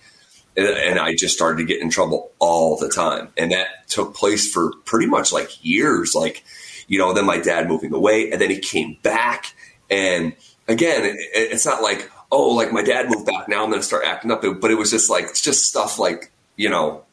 and 0.56 0.98
I 0.98 1.14
just 1.14 1.34
started 1.34 1.58
to 1.58 1.64
get 1.64 1.82
in 1.82 1.90
trouble 1.90 2.32
all 2.38 2.76
the 2.78 2.88
time, 2.88 3.28
and 3.36 3.52
that 3.52 3.88
took 3.88 4.14
place 4.14 4.50
for 4.50 4.72
pretty 4.84 5.06
much 5.06 5.32
like 5.32 5.64
years. 5.64 6.14
Like, 6.14 6.42
you 6.86 6.98
know, 6.98 7.12
then 7.12 7.26
my 7.26 7.38
dad 7.38 7.68
moving 7.68 7.92
away, 7.92 8.30
and 8.30 8.40
then 8.40 8.50
he 8.50 8.58
came 8.58 8.96
back, 9.02 9.54
and 9.90 10.34
again, 10.68 11.04
it, 11.04 11.16
it's 11.34 11.66
not 11.66 11.82
like 11.82 12.10
oh, 12.30 12.50
like 12.50 12.72
my 12.72 12.82
dad 12.82 13.08
moved 13.08 13.26
back. 13.26 13.48
Now 13.48 13.62
I'm 13.62 13.70
going 13.70 13.80
to 13.80 13.86
start 13.86 14.04
acting 14.04 14.30
up. 14.30 14.42
But 14.42 14.70
it 14.70 14.76
was 14.76 14.90
just 14.90 15.10
like, 15.10 15.24
it's 15.24 15.40
just 15.40 15.64
stuff 15.64 15.98
like, 15.98 16.30
you 16.56 16.68
know, 16.68 17.04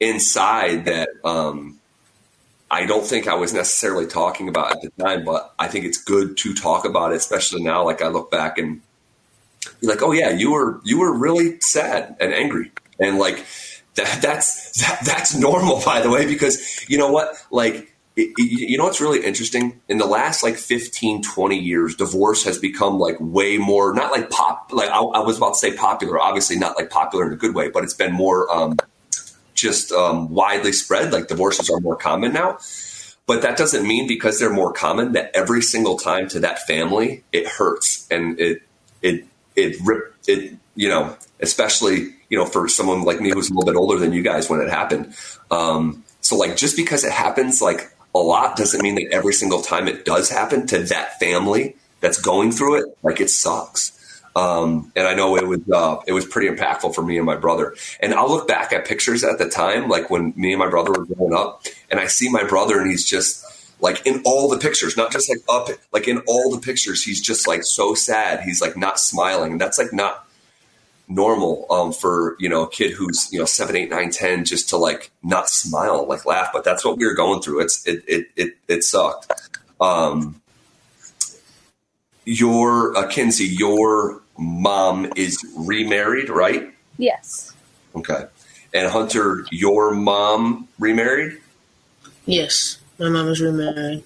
inside 0.00 0.86
that 0.86 1.10
um, 1.24 1.78
I 2.70 2.86
don't 2.86 3.04
think 3.04 3.28
I 3.28 3.34
was 3.34 3.52
necessarily 3.52 4.06
talking 4.06 4.48
about 4.48 4.72
at 4.72 4.82
the 4.82 4.90
time, 5.02 5.24
but 5.24 5.54
I 5.58 5.68
think 5.68 5.84
it's 5.84 6.02
good 6.02 6.36
to 6.38 6.54
talk 6.54 6.84
about 6.84 7.12
it, 7.12 7.16
especially 7.16 7.62
now. 7.62 7.84
Like 7.84 8.02
I 8.02 8.08
look 8.08 8.30
back 8.30 8.58
and 8.58 8.80
be 9.80 9.86
like, 9.86 10.02
oh 10.02 10.12
yeah, 10.12 10.30
you 10.30 10.52
were, 10.52 10.80
you 10.84 10.98
were 10.98 11.16
really 11.16 11.60
sad 11.60 12.16
and 12.20 12.32
angry. 12.32 12.72
And 12.98 13.18
like, 13.18 13.44
that, 13.94 14.20
that's, 14.22 14.80
that, 14.80 15.00
that's 15.04 15.34
normal, 15.36 15.82
by 15.84 16.00
the 16.00 16.10
way, 16.10 16.26
because 16.26 16.84
you 16.88 16.98
know 16.98 17.10
what? 17.10 17.34
Like, 17.50 17.93
you 18.16 18.78
know 18.78 18.84
what's 18.84 19.00
really 19.00 19.24
interesting? 19.24 19.80
In 19.88 19.98
the 19.98 20.06
last 20.06 20.42
like 20.42 20.56
15 20.56 21.22
20 21.22 21.58
years 21.58 21.96
divorce 21.96 22.44
has 22.44 22.58
become 22.58 22.98
like 22.98 23.16
way 23.18 23.58
more 23.58 23.92
not 23.92 24.12
like 24.12 24.30
pop 24.30 24.70
like 24.72 24.88
i, 24.88 24.98
I 24.98 25.20
was 25.20 25.36
about 25.36 25.54
to 25.54 25.58
say 25.58 25.74
popular 25.74 26.20
obviously 26.20 26.56
not 26.56 26.76
like 26.76 26.90
popular 26.90 27.26
in 27.26 27.32
a 27.32 27.36
good 27.36 27.56
way 27.56 27.70
but 27.70 27.82
it's 27.82 27.94
been 27.94 28.12
more 28.12 28.48
um, 28.54 28.76
just 29.54 29.92
um, 29.92 30.28
widely 30.28 30.72
spread 30.72 31.12
like 31.12 31.28
divorces 31.28 31.70
are 31.70 31.80
more 31.80 31.96
common 31.96 32.32
now. 32.32 32.58
But 33.26 33.40
that 33.42 33.56
doesn't 33.56 33.86
mean 33.86 34.06
because 34.06 34.38
they're 34.38 34.52
more 34.52 34.72
common 34.72 35.12
that 35.12 35.30
every 35.32 35.62
single 35.62 35.96
time 35.96 36.28
to 36.28 36.40
that 36.40 36.66
family 36.66 37.24
it 37.32 37.46
hurts 37.46 38.06
and 38.10 38.38
it 38.38 38.62
it 39.00 39.24
it 39.56 39.76
rip 39.82 40.14
it 40.26 40.54
you 40.74 40.88
know 40.88 41.16
especially 41.40 42.10
you 42.28 42.36
know 42.36 42.44
for 42.44 42.68
someone 42.68 43.02
like 43.02 43.20
me 43.20 43.30
who's 43.30 43.48
a 43.48 43.54
little 43.54 43.64
bit 43.72 43.78
older 43.78 43.98
than 43.98 44.12
you 44.12 44.22
guys 44.22 44.50
when 44.50 44.60
it 44.60 44.68
happened. 44.68 45.14
Um, 45.50 46.04
so 46.20 46.36
like 46.36 46.56
just 46.56 46.76
because 46.76 47.04
it 47.04 47.12
happens 47.12 47.62
like 47.62 47.93
a 48.14 48.18
lot 48.18 48.56
doesn't 48.56 48.82
mean 48.82 48.94
that 48.94 49.08
every 49.12 49.32
single 49.32 49.62
time 49.62 49.88
it 49.88 50.04
does 50.04 50.30
happen 50.30 50.66
to 50.68 50.78
that 50.84 51.18
family 51.18 51.76
that's 52.00 52.20
going 52.20 52.52
through 52.52 52.80
it, 52.80 52.98
like 53.02 53.20
it 53.20 53.30
sucks. 53.30 53.90
Um, 54.36 54.92
and 54.96 55.06
I 55.06 55.14
know 55.14 55.36
it 55.36 55.46
was 55.46 55.60
uh, 55.72 55.96
it 56.06 56.12
was 56.12 56.24
pretty 56.24 56.48
impactful 56.48 56.94
for 56.94 57.02
me 57.02 57.16
and 57.16 57.26
my 57.26 57.36
brother. 57.36 57.74
And 58.00 58.12
I'll 58.14 58.28
look 58.28 58.48
back 58.48 58.72
at 58.72 58.84
pictures 58.84 59.22
at 59.22 59.38
the 59.38 59.48
time, 59.48 59.88
like 59.88 60.10
when 60.10 60.32
me 60.36 60.52
and 60.52 60.58
my 60.58 60.68
brother 60.68 60.90
were 60.92 61.04
growing 61.04 61.34
up, 61.34 61.64
and 61.90 62.00
I 62.00 62.06
see 62.06 62.28
my 62.28 62.42
brother, 62.42 62.80
and 62.80 62.90
he's 62.90 63.08
just 63.08 63.44
like 63.80 64.04
in 64.06 64.22
all 64.24 64.48
the 64.48 64.58
pictures, 64.58 64.96
not 64.96 65.12
just 65.12 65.28
like 65.28 65.38
up, 65.48 65.68
like 65.92 66.08
in 66.08 66.18
all 66.26 66.50
the 66.50 66.60
pictures, 66.60 67.04
he's 67.04 67.20
just 67.20 67.46
like 67.46 67.62
so 67.62 67.94
sad. 67.94 68.40
He's 68.40 68.60
like 68.60 68.76
not 68.76 68.98
smiling, 68.98 69.52
and 69.52 69.60
that's 69.60 69.78
like 69.78 69.92
not 69.92 70.23
normal 71.08 71.66
um, 71.70 71.92
for 71.92 72.36
you 72.38 72.48
know 72.48 72.62
a 72.62 72.70
kid 72.70 72.92
who's 72.92 73.32
you 73.32 73.38
know 73.38 73.44
seven, 73.44 73.76
eight, 73.76 73.90
nine, 73.90 74.10
ten, 74.10 74.44
just 74.44 74.68
to 74.70 74.76
like 74.76 75.10
not 75.22 75.48
smile, 75.48 76.06
like 76.06 76.26
laugh. 76.26 76.50
But 76.52 76.64
that's 76.64 76.84
what 76.84 76.98
we 76.98 77.06
were 77.06 77.14
going 77.14 77.42
through. 77.42 77.60
It's 77.60 77.86
it 77.86 78.04
it 78.06 78.28
it, 78.36 78.56
it 78.68 78.84
sucked. 78.84 79.32
Um, 79.80 80.40
your 82.24 82.96
uh, 82.96 83.06
Kinsey, 83.08 83.44
your 83.44 84.22
mom 84.38 85.12
is 85.16 85.44
remarried, 85.56 86.28
right? 86.28 86.72
Yes. 86.98 87.52
Okay. 87.94 88.24
And 88.72 88.90
Hunter, 88.90 89.46
your 89.52 89.94
mom 89.94 90.68
remarried? 90.78 91.40
Yes, 92.26 92.78
my 92.98 93.08
mom 93.08 93.28
is 93.28 93.40
remarried. 93.40 94.02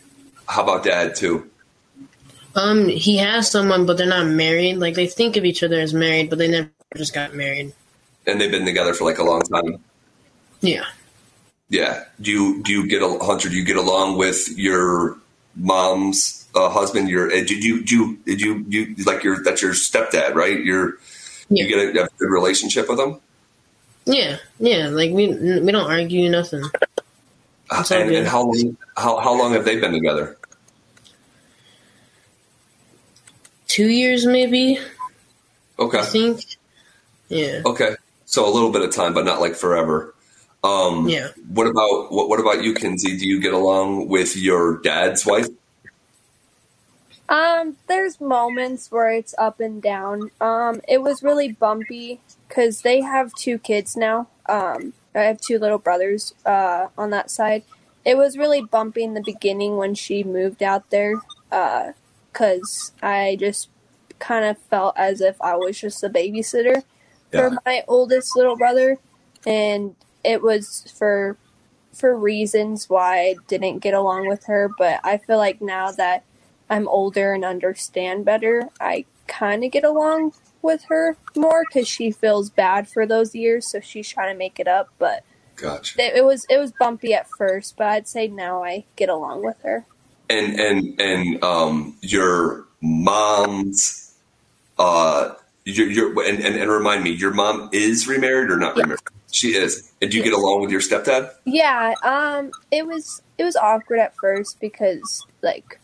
How 0.46 0.62
about 0.62 0.84
dad 0.84 1.14
too? 1.14 1.48
Um, 2.54 2.88
he 2.88 3.18
has 3.18 3.50
someone, 3.50 3.86
but 3.86 3.96
they're 3.96 4.06
not 4.06 4.26
married. 4.26 4.78
Like 4.78 4.94
they 4.94 5.06
think 5.06 5.36
of 5.36 5.44
each 5.44 5.62
other 5.62 5.78
as 5.78 5.94
married, 5.94 6.28
but 6.28 6.38
they 6.38 6.48
never 6.48 6.70
just 6.96 7.14
got 7.14 7.34
married. 7.34 7.72
And 8.26 8.40
they've 8.40 8.50
been 8.50 8.64
together 8.64 8.94
for 8.94 9.04
like 9.04 9.18
a 9.18 9.24
long 9.24 9.42
time. 9.42 9.78
Yeah. 10.60 10.84
Yeah. 11.68 12.04
Do 12.20 12.30
you 12.30 12.62
do 12.62 12.72
you 12.72 12.86
get 12.86 13.02
a 13.02 13.18
Hunter? 13.18 13.48
Do 13.48 13.56
you 13.56 13.64
get 13.64 13.76
along 13.76 14.18
with 14.18 14.48
your 14.56 15.16
mom's 15.54 16.48
uh, 16.54 16.68
husband? 16.70 17.08
Your 17.08 17.26
uh, 17.28 17.36
did 17.36 17.62
you 17.64 17.84
do 17.84 17.94
you, 17.94 18.18
did 18.24 18.40
you 18.40 18.64
you 18.68 18.94
like 19.04 19.22
your 19.22 19.42
that's 19.42 19.62
your 19.62 19.72
stepdad, 19.72 20.34
right? 20.34 20.62
Your 20.62 20.98
Yeah. 21.48 21.64
you 21.64 21.68
get 21.68 21.96
a, 21.96 22.04
a 22.04 22.08
good 22.18 22.30
relationship 22.30 22.88
with 22.88 22.98
him. 22.98 23.20
Yeah, 24.06 24.38
yeah. 24.58 24.88
Like 24.88 25.12
we 25.12 25.28
we 25.60 25.72
don't 25.72 25.90
argue 25.90 26.28
nothing. 26.30 26.64
And, 27.70 28.10
and 28.14 28.26
how 28.26 28.44
long 28.44 28.76
how 28.96 29.18
how 29.18 29.38
long 29.38 29.52
have 29.52 29.64
they 29.66 29.78
been 29.78 29.92
together? 29.92 30.36
Two 33.66 33.88
years 33.88 34.24
maybe. 34.26 34.78
Okay. 35.78 35.98
I 35.98 36.02
think. 36.02 36.57
Yeah. 37.28 37.62
Okay. 37.64 37.96
So 38.24 38.48
a 38.48 38.52
little 38.52 38.70
bit 38.70 38.82
of 38.82 38.94
time, 38.94 39.14
but 39.14 39.24
not 39.24 39.40
like 39.40 39.54
forever. 39.54 40.14
Um, 40.64 41.08
Yeah. 41.08 41.28
What 41.48 41.66
about 41.66 42.12
what, 42.12 42.28
what 42.28 42.40
about 42.40 42.62
you, 42.62 42.74
Kinsey? 42.74 43.16
Do 43.16 43.26
you 43.26 43.40
get 43.40 43.54
along 43.54 44.08
with 44.08 44.36
your 44.36 44.78
dad's 44.82 45.24
wife? 45.24 45.46
Um, 47.28 47.76
there's 47.88 48.20
moments 48.20 48.90
where 48.90 49.10
it's 49.10 49.34
up 49.38 49.60
and 49.60 49.82
down. 49.82 50.30
Um, 50.40 50.80
it 50.88 51.02
was 51.02 51.22
really 51.22 51.52
bumpy 51.52 52.20
because 52.48 52.80
they 52.80 53.02
have 53.02 53.32
two 53.34 53.58
kids 53.58 53.96
now. 53.96 54.28
Um, 54.48 54.94
I 55.14 55.20
have 55.20 55.40
two 55.40 55.58
little 55.58 55.78
brothers 55.78 56.34
uh, 56.46 56.86
on 56.96 57.10
that 57.10 57.30
side. 57.30 57.64
It 58.04 58.16
was 58.16 58.38
really 58.38 58.62
bumpy 58.62 59.04
in 59.04 59.12
the 59.12 59.22
beginning 59.22 59.76
when 59.76 59.94
she 59.94 60.24
moved 60.24 60.62
out 60.62 60.88
there 60.90 61.14
Uh. 61.52 61.92
because 62.32 62.92
I 63.02 63.36
just 63.38 63.68
kind 64.18 64.44
of 64.46 64.56
felt 64.58 64.94
as 64.96 65.20
if 65.20 65.40
I 65.42 65.54
was 65.56 65.78
just 65.78 66.02
a 66.02 66.08
babysitter 66.08 66.82
Yeah. 67.32 67.50
for 67.50 67.58
my 67.66 67.84
oldest 67.88 68.36
little 68.36 68.56
brother, 68.56 68.98
and 69.46 69.94
it 70.24 70.42
was 70.42 70.92
for 70.96 71.36
for 71.92 72.16
reasons 72.16 72.88
why 72.88 73.20
I 73.20 73.36
didn't 73.48 73.80
get 73.80 73.94
along 73.94 74.28
with 74.28 74.44
her. 74.46 74.70
But 74.78 75.00
I 75.04 75.18
feel 75.18 75.38
like 75.38 75.60
now 75.60 75.90
that 75.92 76.24
I'm 76.70 76.88
older 76.88 77.32
and 77.32 77.44
understand 77.44 78.24
better, 78.24 78.68
I 78.80 79.04
kind 79.26 79.64
of 79.64 79.70
get 79.70 79.84
along 79.84 80.32
with 80.62 80.84
her 80.88 81.16
more 81.36 81.64
because 81.68 81.88
she 81.88 82.10
feels 82.10 82.50
bad 82.50 82.88
for 82.88 83.06
those 83.06 83.34
years, 83.34 83.70
so 83.70 83.80
she's 83.80 84.08
trying 84.08 84.34
to 84.34 84.38
make 84.38 84.58
it 84.58 84.68
up. 84.68 84.88
But 84.98 85.24
Gotcha. 85.56 86.00
it, 86.00 86.16
it 86.16 86.24
was 86.24 86.46
it 86.48 86.58
was 86.58 86.72
bumpy 86.72 87.14
at 87.14 87.28
first, 87.28 87.76
but 87.76 87.88
I'd 87.88 88.08
say 88.08 88.28
now 88.28 88.64
I 88.64 88.84
get 88.96 89.08
along 89.08 89.44
with 89.44 89.60
her. 89.62 89.86
And 90.30 90.58
and 90.58 91.00
and 91.00 91.42
um, 91.42 91.96
your 92.02 92.66
mom's 92.80 94.14
uh, 94.78 95.34
your 95.76 95.86
your 95.88 96.24
and, 96.24 96.40
and 96.44 96.56
and 96.56 96.70
remind 96.70 97.04
me, 97.04 97.10
your 97.10 97.32
mom 97.32 97.68
is 97.72 98.06
remarried 98.08 98.50
or 98.50 98.56
not 98.56 98.76
Yeah. 98.76 98.82
remarried? 98.84 99.00
She 99.30 99.48
is. 99.48 99.92
And 100.00 100.10
do 100.10 100.16
you 100.16 100.22
get 100.22 100.32
along 100.32 100.62
with 100.62 100.70
your 100.70 100.80
stepdad? 100.80 101.30
Yeah, 101.44 101.94
um, 102.02 102.50
it 102.70 102.86
was 102.86 103.22
it 103.36 103.44
was 103.44 103.56
awkward 103.56 103.98
at 103.98 104.14
first 104.16 104.58
because 104.60 105.26
like 105.42 105.78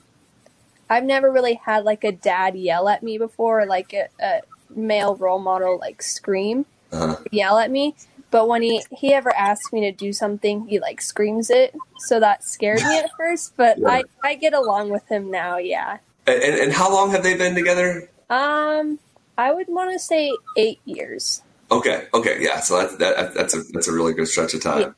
I've 0.88 1.04
never 1.04 1.30
really 1.30 1.54
had 1.64 1.84
like 1.84 2.04
a 2.04 2.12
dad 2.12 2.56
yell 2.56 2.88
at 2.88 3.02
me 3.02 3.18
before, 3.18 3.60
or, 3.62 3.66
like 3.66 3.92
a, 3.92 4.08
a 4.20 4.40
male 4.74 5.14
role 5.16 5.38
model 5.38 5.78
like 5.78 6.02
scream, 6.02 6.66
Uh-huh. 6.92 7.16
yell 7.30 7.58
at 7.58 7.70
me. 7.70 7.94
But 8.30 8.48
when 8.48 8.62
he 8.62 8.82
he 8.90 9.12
ever 9.12 9.34
asks 9.36 9.72
me 9.72 9.80
to 9.82 9.92
do 9.92 10.12
something, 10.12 10.66
he 10.66 10.80
like 10.80 11.00
screams 11.00 11.50
it. 11.50 11.74
So 11.98 12.18
that 12.20 12.42
scared 12.44 12.82
me 12.82 12.98
at 12.98 13.10
first, 13.16 13.54
but 13.56 13.78
Yeah. 13.78 13.88
I 13.88 14.04
I 14.22 14.34
get 14.34 14.54
along 14.54 14.90
with 14.90 15.06
him 15.08 15.30
now. 15.30 15.58
Yeah. 15.58 15.98
And, 16.26 16.42
and 16.42 16.54
and 16.54 16.72
how 16.72 16.90
long 16.92 17.10
have 17.10 17.22
they 17.22 17.36
been 17.36 17.54
together? 17.54 18.08
Um, 18.30 18.98
I 19.36 19.52
would 19.52 19.68
want 19.68 19.92
to 19.92 19.98
say 19.98 20.32
eight 20.56 20.80
years. 20.84 21.42
Okay, 21.70 22.06
okay, 22.14 22.38
yeah. 22.40 22.60
So 22.60 22.78
that's 22.78 22.96
that, 22.96 23.34
that's 23.34 23.54
a 23.54 23.62
that's 23.72 23.88
a 23.88 23.92
really 23.92 24.12
good 24.12 24.28
stretch 24.28 24.54
of 24.54 24.62
time. 24.62 24.80
Yeah. 24.80 24.92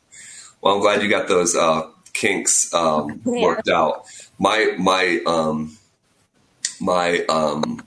Well, 0.60 0.74
I'm 0.74 0.80
glad 0.80 1.02
you 1.02 1.08
got 1.08 1.28
those 1.28 1.54
uh, 1.54 1.88
kinks 2.12 2.72
um, 2.74 3.20
Yeah. 3.26 3.42
worked 3.42 3.68
out. 3.68 4.06
My 4.38 4.74
my 4.78 5.20
um, 5.26 5.76
my 6.80 7.24
um, 7.28 7.82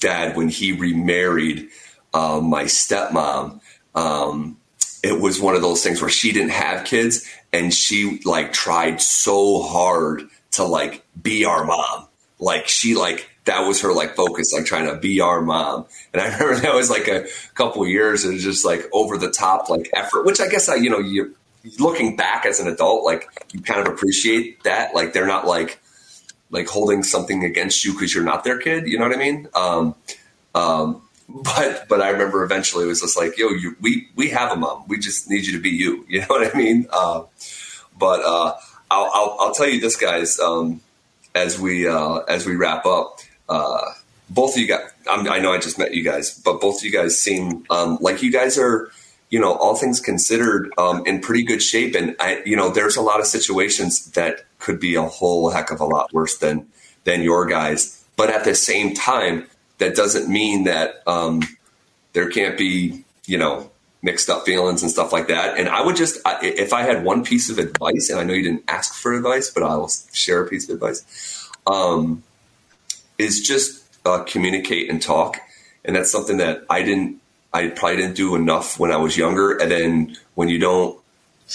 dad 0.00 0.36
when 0.36 0.48
he 0.48 0.72
remarried 0.72 1.68
uh, 2.14 2.40
my 2.40 2.64
stepmom. 2.64 3.60
Um, 3.94 4.56
it 5.02 5.18
was 5.20 5.40
one 5.40 5.54
of 5.54 5.62
those 5.62 5.82
things 5.82 6.00
where 6.00 6.10
she 6.10 6.32
didn't 6.32 6.50
have 6.50 6.84
kids 6.84 7.26
and 7.52 7.72
she 7.72 8.20
like 8.24 8.52
tried 8.52 9.00
so 9.00 9.62
hard 9.62 10.24
to 10.52 10.64
like 10.64 11.04
be 11.20 11.44
our 11.44 11.64
mom 11.64 12.06
like 12.38 12.68
she 12.68 12.94
like 12.94 13.29
that 13.50 13.66
was 13.66 13.80
her 13.80 13.92
like 13.92 14.14
focus 14.14 14.52
like 14.52 14.64
trying 14.64 14.86
to 14.86 14.96
be 14.96 15.20
our 15.20 15.40
mom 15.40 15.84
and 16.12 16.22
i 16.22 16.26
remember 16.38 16.56
that 16.60 16.74
was 16.74 16.88
like 16.88 17.08
a 17.08 17.26
couple 17.54 17.86
years 17.86 18.24
was 18.24 18.42
just 18.42 18.64
like 18.64 18.88
over 18.92 19.18
the 19.18 19.30
top 19.30 19.68
like 19.68 19.90
effort 19.94 20.24
which 20.24 20.40
i 20.40 20.48
guess 20.48 20.68
i 20.68 20.76
you 20.76 20.88
know 20.88 21.00
you 21.00 21.34
looking 21.78 22.16
back 22.16 22.46
as 22.46 22.60
an 22.60 22.68
adult 22.68 23.04
like 23.04 23.28
you 23.52 23.60
kind 23.60 23.86
of 23.86 23.92
appreciate 23.92 24.62
that 24.62 24.94
like 24.94 25.12
they're 25.12 25.26
not 25.26 25.46
like 25.46 25.80
like 26.50 26.68
holding 26.68 27.02
something 27.02 27.44
against 27.44 27.84
you 27.84 27.92
because 27.92 28.14
you're 28.14 28.24
not 28.24 28.44
their 28.44 28.58
kid 28.58 28.86
you 28.86 28.96
know 28.98 29.06
what 29.06 29.16
i 29.16 29.18
mean 29.18 29.48
um 29.54 29.94
um 30.54 31.02
but 31.44 31.86
but 31.88 32.00
I 32.00 32.10
remember 32.10 32.42
eventually 32.42 32.84
it 32.84 32.88
was 32.88 33.02
just 33.02 33.16
like, 33.16 33.38
yo, 33.38 33.50
you 33.50 33.76
we 33.80 34.08
we 34.16 34.30
have 34.30 34.50
a 34.50 34.56
mom. 34.56 34.84
We 34.88 34.98
just 34.98 35.30
need 35.30 35.46
you 35.46 35.52
to 35.52 35.62
be 35.62 35.70
you. 35.70 36.04
You 36.08 36.20
know 36.20 36.26
what 36.26 36.52
I 36.52 36.58
mean? 36.58 36.88
Uh, 36.92 37.22
but 37.96 38.20
uh, 38.24 38.54
I'll, 38.90 39.10
I'll 39.14 39.36
I'll 39.38 39.54
tell 39.54 39.68
you 39.68 39.80
this, 39.80 39.96
guys. 39.96 40.40
Um, 40.40 40.80
as 41.34 41.60
we 41.60 41.86
uh, 41.86 42.16
as 42.28 42.46
we 42.46 42.56
wrap 42.56 42.84
up, 42.84 43.20
uh, 43.50 43.84
both 44.30 44.54
of 44.54 44.60
you 44.62 44.68
guys. 44.68 44.88
I'm, 45.10 45.28
I 45.28 45.38
know 45.38 45.52
I 45.52 45.58
just 45.58 45.78
met 45.78 45.92
you 45.92 46.04
guys, 46.04 46.38
but 46.38 46.60
both 46.60 46.78
of 46.78 46.84
you 46.84 46.92
guys 46.92 47.18
seem 47.18 47.66
um, 47.68 47.98
like 48.00 48.22
you 48.22 48.32
guys 48.32 48.56
are, 48.56 48.90
you 49.28 49.40
know, 49.40 49.54
all 49.54 49.76
things 49.76 50.00
considered, 50.00 50.72
um, 50.78 51.04
in 51.06 51.20
pretty 51.20 51.42
good 51.42 51.62
shape. 51.62 51.94
And 51.94 52.16
I, 52.18 52.42
you 52.46 52.56
know, 52.56 52.70
there's 52.70 52.96
a 52.96 53.02
lot 53.02 53.20
of 53.20 53.26
situations 53.26 54.10
that 54.12 54.44
could 54.58 54.80
be 54.80 54.94
a 54.94 55.02
whole 55.02 55.50
heck 55.50 55.70
of 55.70 55.80
a 55.80 55.84
lot 55.84 56.12
worse 56.12 56.38
than 56.38 56.66
than 57.04 57.22
your 57.22 57.46
guys. 57.46 58.04
But 58.16 58.30
at 58.30 58.44
the 58.44 58.54
same 58.54 58.94
time, 58.94 59.46
that 59.78 59.96
doesn't 59.96 60.28
mean 60.28 60.64
that 60.64 61.02
um, 61.06 61.42
there 62.12 62.28
can't 62.28 62.58
be, 62.58 63.04
you 63.26 63.38
know, 63.38 63.70
mixed 64.02 64.28
up 64.28 64.44
feelings 64.44 64.82
and 64.82 64.90
stuff 64.90 65.12
like 65.12 65.28
that. 65.28 65.58
And 65.58 65.68
I 65.68 65.80
would 65.82 65.96
just, 65.96 66.20
if 66.42 66.72
I 66.72 66.82
had 66.82 67.04
one 67.04 67.24
piece 67.24 67.50
of 67.50 67.58
advice, 67.58 68.10
and 68.10 68.20
I 68.20 68.24
know 68.24 68.34
you 68.34 68.42
didn't 68.42 68.64
ask 68.68 68.94
for 68.94 69.12
advice, 69.14 69.50
but 69.50 69.62
I'll 69.62 69.90
share 70.12 70.42
a 70.42 70.48
piece 70.48 70.68
of 70.68 70.74
advice, 70.74 71.48
um, 71.66 72.22
is 73.20 73.40
just 73.42 73.84
uh, 74.06 74.24
communicate 74.24 74.90
and 74.90 75.02
talk. 75.02 75.38
And 75.84 75.94
that's 75.94 76.10
something 76.10 76.38
that 76.38 76.64
I 76.70 76.82
didn't, 76.82 77.20
I 77.52 77.68
probably 77.68 77.98
didn't 77.98 78.16
do 78.16 78.34
enough 78.34 78.78
when 78.80 78.90
I 78.90 78.96
was 78.96 79.16
younger. 79.16 79.56
And 79.56 79.70
then 79.70 80.16
when 80.34 80.48
you 80.48 80.58
don't 80.58 80.98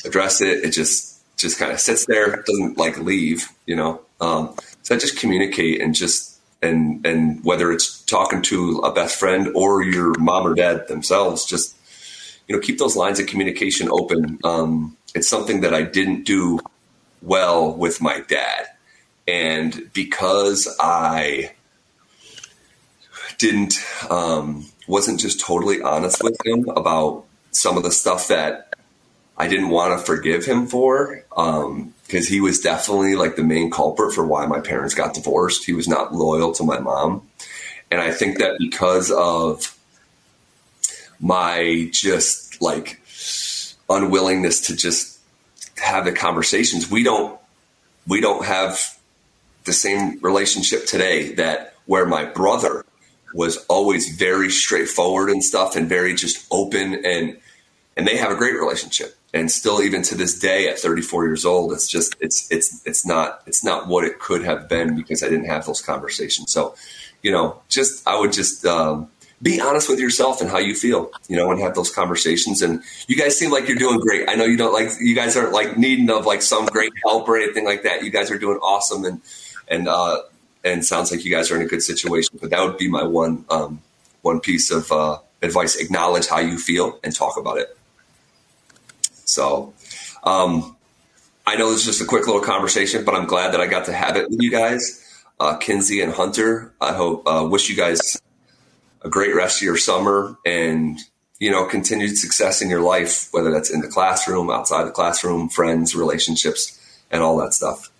address 0.04 0.42
it, 0.42 0.64
it 0.64 0.72
just, 0.72 1.22
just 1.38 1.58
kind 1.58 1.72
of 1.72 1.80
sits 1.80 2.06
there, 2.06 2.44
doesn't 2.48 2.78
like 2.78 2.98
leave, 2.98 3.50
you 3.66 3.76
know? 3.76 4.02
Um, 4.22 4.56
so 4.84 4.96
I 4.96 4.98
just 4.98 5.18
communicate 5.18 5.82
and 5.82 5.96
just, 5.96 6.40
and, 6.62 7.06
and 7.06 7.44
whether 7.44 7.72
it's 7.72 8.02
talking 8.04 8.42
to 8.44 8.80
a 8.80 8.92
best 8.94 9.20
friend 9.20 9.50
or 9.56 9.84
your 9.84 10.18
mom 10.20 10.48
or 10.48 10.54
dad 10.54 10.88
themselves, 10.88 11.46
just, 11.46 11.76
you 12.48 12.56
know, 12.56 12.62
keep 12.62 12.78
those 12.78 12.96
lines 12.96 13.20
of 13.20 13.28
communication 13.28 13.90
open. 13.90 14.40
Um, 14.44 14.98
it's 15.14 15.28
something 15.28 15.62
that 15.62 15.74
I 15.74 15.82
didn't 15.82 16.24
do 16.26 16.60
well 17.22 17.74
with 17.74 18.02
my 18.02 18.22
dad. 18.22 18.68
And 19.28 19.92
because 19.94 20.74
I 20.80 21.54
didn't, 23.38 23.76
um, 24.10 24.66
wasn't 24.88 25.20
just 25.20 25.40
totally 25.40 25.82
honest 25.82 26.24
with 26.24 26.38
him 26.46 26.70
about 26.70 27.26
some 27.52 27.78
of 27.78 27.84
the 27.84 27.92
stuff 27.92 28.28
that 28.28 28.76
I 29.38 29.48
didn't 29.48 29.70
want 29.70 30.00
to 30.00 30.06
forgive 30.06 30.46
him 30.46 30.68
for, 30.68 31.24
um, 31.36 31.94
because 32.06 32.28
he 32.28 32.40
was 32.40 32.60
definitely 32.60 33.16
like 33.16 33.36
the 33.36 33.44
main 33.44 33.72
culprit 33.72 34.14
for 34.14 34.26
why 34.26 34.46
my 34.46 34.60
parents 34.60 34.94
got 34.94 35.16
divorced. 35.16 35.66
He 35.66 35.74
was 35.74 35.88
not 35.88 36.14
loyal 36.14 36.52
to 36.54 36.64
my 36.64 36.80
mom. 36.80 37.28
And 37.90 38.00
I 38.00 38.12
think 38.12 38.38
that 38.38 38.58
because 38.60 39.12
of 39.12 39.76
my 41.20 41.90
just 41.92 42.62
like 42.62 43.02
unwillingness 43.90 44.62
to 44.68 44.76
just 44.76 45.20
have 45.78 46.06
the 46.06 46.12
conversations. 46.12 46.90
We 46.90 47.04
don't 47.04 47.40
we 48.08 48.22
don't 48.22 48.46
have 48.46 48.95
the 49.66 49.74
same 49.74 50.20
relationship 50.22 50.86
today 50.86 51.34
that 51.34 51.74
where 51.86 52.06
my 52.06 52.26
brother 52.26 52.86
was 53.34 53.58
always 53.66 54.16
very 54.16 54.50
straightforward 54.50 55.30
and 55.30 55.44
stuff 55.44 55.76
and 55.76 55.90
very 55.90 56.14
just 56.16 56.48
open 56.52 57.06
and 57.06 57.38
and 57.98 58.08
they 58.08 58.18
have 58.18 58.32
a 58.32 58.36
great 58.36 58.56
relationship 58.56 59.16
and 59.34 59.52
still 59.52 59.82
even 59.82 60.02
to 60.02 60.16
this 60.16 60.40
day 60.40 60.70
at 60.70 60.80
34 60.80 61.26
years 61.26 61.46
old 61.46 61.74
it's 61.74 61.88
just 61.88 62.16
it's 62.22 62.50
it's 62.52 62.82
it's 62.86 63.06
not 63.06 63.42
it's 63.46 63.64
not 63.64 63.88
what 63.88 64.06
it 64.06 64.20
could 64.20 64.44
have 64.44 64.70
been 64.70 64.96
because 64.96 65.22
I 65.22 65.30
didn't 65.30 65.46
have 65.46 65.66
those 65.66 65.82
conversations 65.82 66.52
so 66.52 66.76
you 67.22 67.32
know 67.32 67.62
just 67.68 68.08
I 68.08 68.18
would 68.18 68.32
just 68.32 68.66
um, 68.66 69.10
be 69.42 69.60
honest 69.60 69.90
with 69.90 70.00
yourself 70.00 70.40
and 70.42 70.50
how 70.50 70.58
you 70.58 70.74
feel, 70.74 71.12
you 71.28 71.36
know, 71.36 71.52
and 71.52 71.60
have 71.60 71.76
those 71.76 71.92
conversations. 71.92 72.62
And 72.62 72.82
you 73.08 73.18
guys 73.18 73.38
seem 73.38 73.52
like 73.52 73.68
you're 73.68 73.78
doing 73.78 74.00
great. 74.00 74.30
I 74.30 74.36
know 74.36 74.46
you 74.46 74.58
don't 74.58 74.74
like, 74.74 74.90
you 75.00 75.14
guys 75.14 75.36
aren't 75.36 75.52
like 75.52 75.78
needing 75.78 76.10
of 76.10 76.26
like 76.26 76.42
some 76.42 76.66
great 76.66 76.94
help 77.06 77.28
or 77.28 77.38
anything 77.38 77.66
like 77.66 77.84
that. 77.84 78.04
You 78.04 78.12
guys 78.12 78.32
are 78.32 78.40
doing 78.40 78.58
awesome 78.60 79.04
and, 79.04 79.22
and, 79.68 79.88
uh, 79.88 80.22
and 80.64 80.86
sounds 80.86 81.12
like 81.12 81.24
you 81.24 81.32
guys 81.32 81.52
are 81.52 81.56
in 81.56 81.62
a 81.62 81.68
good 81.68 81.84
situation. 81.84 82.38
But 82.42 82.50
that 82.50 82.66
would 82.66 82.78
be 82.78 82.88
my 82.88 83.04
one, 83.04 83.46
um, 83.50 83.82
one 84.22 84.40
piece 84.40 84.72
of 84.72 84.92
uh, 84.92 85.20
advice: 85.42 85.76
acknowledge 85.76 86.28
how 86.28 86.40
you 86.40 86.58
feel 86.58 87.00
and 87.04 87.16
talk 87.16 87.38
about 87.38 87.60
it. 87.60 87.78
So, 89.26 89.74
um, 90.24 90.76
I 91.48 91.56
know 91.56 91.70
this 91.70 91.82
is 91.82 91.86
just 91.86 92.02
a 92.02 92.06
quick 92.06 92.26
little 92.26 92.42
conversation, 92.42 93.06
but 93.06 93.14
I'm 93.14 93.26
glad 93.26 93.54
that 93.54 93.62
I 93.62 93.68
got 93.68 93.86
to 93.86 93.94
have 93.94 94.18
it 94.18 94.30
with 94.30 94.42
you 94.42 94.50
guys, 94.50 95.24
uh, 95.40 95.58
Kinsey 95.58 96.02
and 96.02 96.12
Hunter. 96.12 96.74
I 96.82 96.94
hope 96.94 97.28
uh, 97.28 97.48
wish 97.50 97.70
you 97.70 97.76
guys 97.76 98.20
a 99.06 99.10
great 99.10 99.36
rest 99.36 99.62
of 99.62 99.66
your 99.66 99.78
summer 99.78 100.36
and 100.46 101.00
you 101.40 101.52
know 101.52 101.66
continued 101.66 102.18
success 102.18 102.62
in 102.62 102.70
your 102.70 102.82
life 102.82 103.30
whether 103.32 103.52
that's 103.52 103.70
in 103.70 103.82
the 103.82 103.88
classroom 103.88 104.50
outside 104.50 104.86
the 104.86 104.92
classroom 104.92 105.48
friends 105.48 105.96
relationships 105.96 106.80
and 107.12 107.22
all 107.22 107.38
that 107.38 107.54
stuff 107.54 107.92